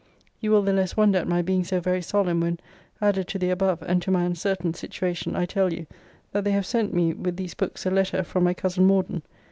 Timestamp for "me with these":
6.91-7.53